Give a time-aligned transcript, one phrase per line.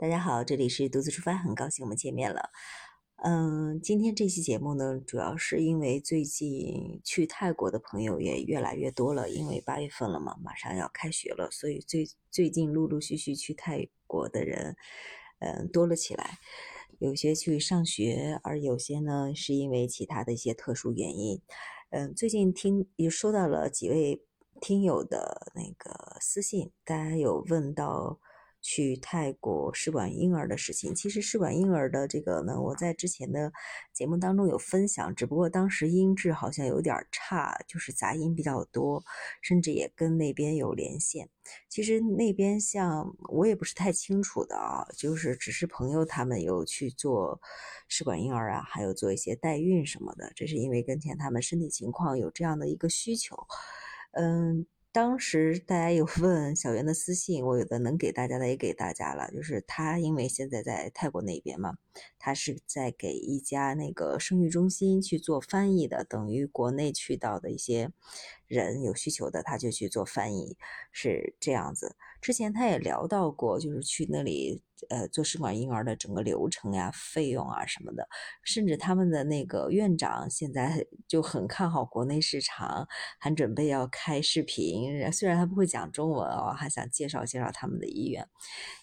[0.00, 2.48] 大家好，这里是独自出发，很高兴我们见面了。
[3.16, 14.74] 嗯，今天这期节目呢，主要是因为最近去泰国的朋友也越来越多了，因为八月份了嘛，马上要开学了，所以最最近陆陆续续去泰国的人，
[15.40, 16.38] 嗯，多了起来。
[16.98, 21.42] 有些去上学，而有些呢是因为其他的一些特殊原因。
[21.90, 24.24] 嗯，最近听也收到了几位
[24.62, 28.18] 听友的那个私信，大家有问到。
[28.62, 33.50] 去泰国试管婴儿的事情，其实试管婴儿的这个呢，我在之前的
[33.92, 39.02] 节目当中有分享，只不过当时音质好像有点差，就是杂音比较多，
[39.40, 41.28] 甚至也跟那边有连线。
[41.68, 47.40] 其实那边像我也不是太清楚的啊，就是只是朋友他们有去做
[47.88, 53.46] 试管婴儿啊，还有做一些代孕什么的，这是因为跟前他们身体情况有这样的一个需求，
[54.12, 54.66] 嗯。
[54.92, 59.30] 当时大家有问小袁的私信，我有的能给大家的也给大家了。
[59.30, 61.74] 就是他因为现在在泰国那边嘛，
[62.18, 67.90] 他是在给一家那个生育中心去做翻译的，等于国内去到的一些
[68.46, 70.56] 人有需求的，他就去做翻译，
[70.92, 71.96] 是这样子。
[72.20, 74.62] 之前他也聊到过，就是去那里。
[74.88, 78.08] 呃，做试管婴儿的整个流程呀、费用啊什么的，
[78.42, 85.12] 甚至他们的那个院长现在 就很看好国内市场，还准备要开视频。
[85.12, 88.26] 虽然他不会讲中文哦，还想介绍介绍他们的医院。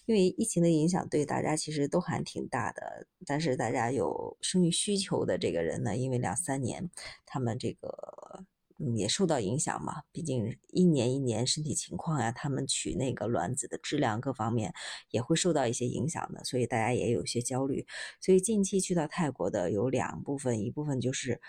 [0.06, 6.90] 因为疫情的影响对大家其实都还挺大的，但是大家有生育需求的这个人呢，因为两三年
[7.26, 8.44] 他们这个。
[8.94, 14.72] 也受到影响嘛，毕竟一年一年身体情况呀，他们取那个卵子的质量各方面
[15.10, 17.84] 也会受到一些影响的，所以大家也有些焦虑。
[18.20, 21.40] 所以近期去到泰国的有两部分，一部分就是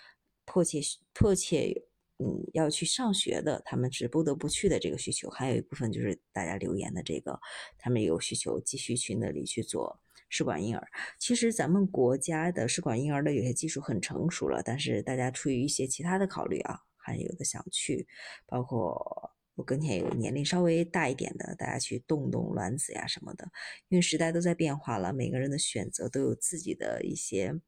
[0.43, 0.81] 迫切
[1.13, 1.83] 迫切
[2.19, 7.39] 嗯要去上学的，他们是不得不去的这个需求；还有一部分就是大家留言的这个，
[7.77, 10.87] 他们有需求继续去那里去做试管婴儿。
[11.17, 16.79] 其实咱们国家的试管婴儿的有些技术很成熟了，但是大家出于一些其他的考虑啊。
[17.01, 18.05] 还有的想去，
[18.45, 23.49] 包括我跟前有年龄稍微大一点的，大家去动动卵子呀什么的。
[23.87, 27.59] 因为时代都在变化了，每个人的选择都有自己的一些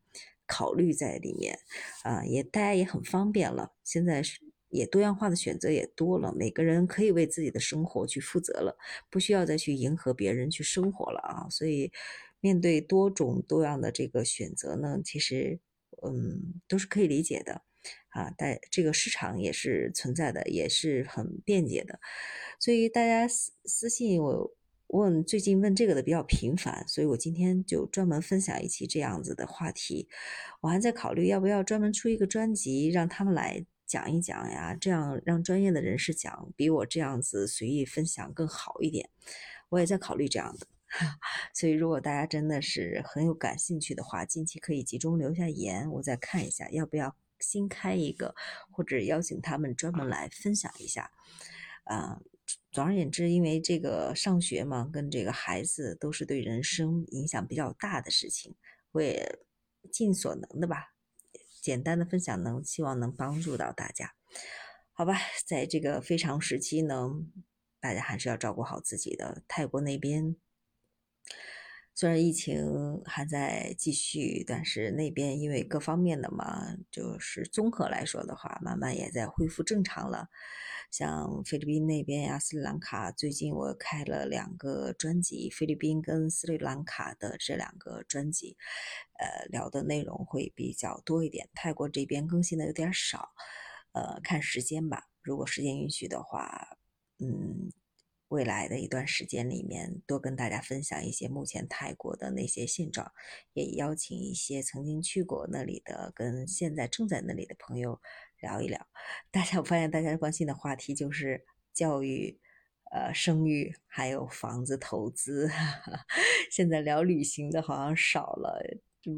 [0.55, 1.57] 考虑在里面
[2.03, 3.71] 啊，也大家也很方便了。
[3.83, 8.77] 现在是也多样化的选择也多了，每个人可以为自己的生活去负责了，
[9.09, 11.47] 不需要再去迎合别人去生活了啊。
[11.49, 11.91] 所以
[12.41, 15.59] 面对多种多样的这个选择呢，其实
[16.03, 17.61] 嗯都是可以理解的。
[18.09, 21.99] 啊，但这个市场也是存在的，也是很便捷的，
[22.59, 24.53] 所以大家私私信我
[24.91, 30.07] 问，最近问这个的比较频繁，所以我今天就专门分享一期这样子的话题。
[30.61, 39.09] 我还在考虑要不要专门出一个专辑，让他们来讲一讲呀，这样让专业的人士讲，比我这样子随意分享更好一点。
[39.69, 40.67] 我也在考虑这样的，
[41.55, 47.15] 所以如果大家真的是很有感兴趣的话，近期可以集中留下言，我再看一下要不要。
[47.43, 48.35] 新开一个，
[48.69, 51.09] 或者邀请他们专门来分享一下。
[51.85, 52.21] 啊，
[52.71, 58.55] 总而言之，因为这个上学嘛，跟这个孩子都是对人生影响比较大的事情，
[58.91, 59.39] 我也
[59.91, 60.93] 尽所能的吧，
[61.61, 64.13] 简单的分享，能希望能帮助到大家。
[64.93, 67.09] 好吧，在这个非常时期呢，
[67.79, 69.43] 大家还是要照顾好自己的。
[69.47, 70.35] 泰国那边。
[71.93, 80.29] 虽然疫情还在继续，但是那边因为各方面的嘛，就是综合来说的话，慢慢也在恢复正常了。
[80.89, 88.57] 像菲律宾那边呀，斯里兰卡，最近我开了两个专辑，菲律宾跟斯里兰卡的这两个专辑，
[89.19, 91.49] 呃，聊的内容会比较多一点。
[91.53, 93.29] 泰国这边更新的有点少，
[93.93, 96.77] 呃，看时间吧，如果时间允许的话，
[97.19, 97.71] 嗯。
[98.31, 103.11] 未来的一段时间里面，多跟大家分享一些目前泰国的那些现状，
[103.51, 107.99] 也邀请一些曾经去过那里的、跟现在正在那里的朋友
[108.39, 108.87] 聊一聊。
[109.31, 111.43] 大家我发现大家关心的话题就是
[111.73, 112.39] 教育、
[112.89, 115.49] 呃生育，还有房子投资。
[116.49, 118.63] 现在聊旅行的好像少了，
[119.01, 119.11] 就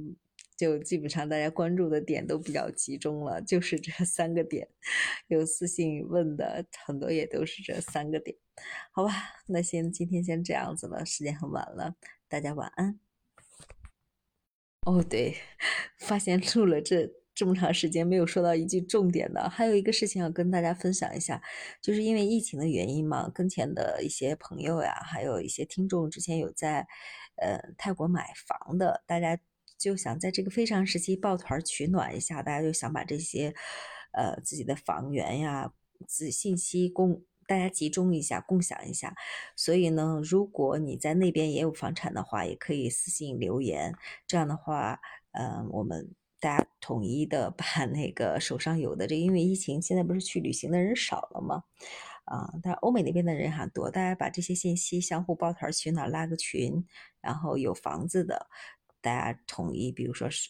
[0.63, 4.65] 就基本上大家关注的点都比较集中了，就是这 三个点。
[5.27, 8.37] 有私信问的很多也都是这三个点。
[8.93, 9.11] 好吧，
[9.47, 11.95] 那先今天先这样子了，时间很晚了，
[12.29, 12.97] 大家晚安。
[14.85, 15.35] 哦，对，
[15.97, 21.41] 发现录了这这么长时间没有说到一句重点的，还有一个事情要跟大家分享一下，
[21.81, 26.87] 就是因为疫情的原因嘛，跟前的一些朋友呀，还有一些听众之前有在
[27.37, 29.37] 呃泰国买房的，大家
[29.83, 33.53] 就想在这个非常时期抱团取暖一下，大家就想把这些
[34.13, 35.73] 呃自己的房源呀。
[36.07, 39.15] 自信息共大家集中一下，共享一下。
[39.55, 43.95] 所以呢，如果你在那边也有房产的话，也可以私信留言。
[44.27, 44.99] 这样的话，
[45.31, 51.63] 嗯，我们大家统一的 把那个手上有的这，因为疫情现在不是去旅行的人少了吗？
[52.25, 56.85] 啊，但欧美那边的人很多，大家把这些信息相互抱团取暖，拉个群，
[57.21, 58.47] 然后有房子的，
[59.03, 60.49] 大家统一，比如说是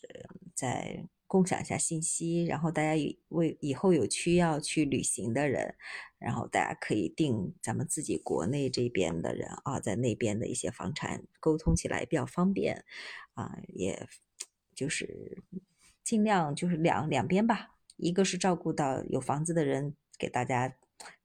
[0.56, 1.10] 在。
[1.26, 5.74] 共享一下信息，然后大家以为以后有需要去旅行的人，
[6.20, 12.86] 然后大家可以定咱们自己国内这边的人啊，在那边的一些房产沟通起来比较方便
[13.34, 14.08] 啊，也
[14.76, 15.42] 就是
[16.04, 20.76] 尽量就是两两边吧，一个是照顾到有房子的人，给大家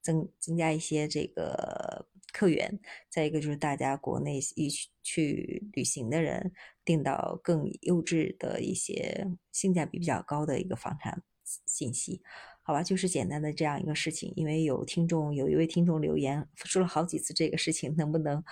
[0.01, 2.09] 增增加一些这个。
[2.31, 2.79] 客源，
[3.09, 6.53] 再一个就是大家国内一去去旅行的人
[6.89, 11.23] 订到更优质的一些性价比比较高的一个房产
[11.67, 12.23] 信息，
[12.63, 14.33] 好吧，就是简单的这样一个事情。
[14.37, 18.43] 因为有听众有一位听众留言说了好几次这个事情，能不能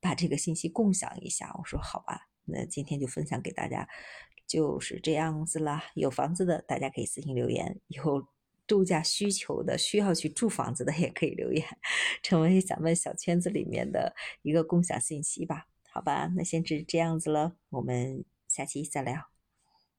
[0.00, 1.52] 把这个信息共享一下？
[1.58, 3.88] 我说好吧，那今天就分享给大家，
[4.46, 5.82] 就是这样子啦。
[5.96, 8.28] 有房子的大家可以私信留言，有。
[8.64, 11.66] 度假需求的需要去住房子的也可以留言，
[12.22, 19.31] 成为咱们小圈子里面的一个共享信息吧，好吧，那先这这样子了，我们下期再聊。